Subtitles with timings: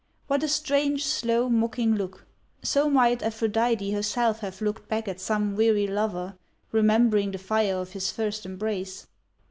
[0.25, 2.25] What a strange, slow, mocking look!
[2.63, 6.33] So might Aphrodite herself have looked back at some weary lover,
[6.71, 9.05] remembering the fire of his first embrace.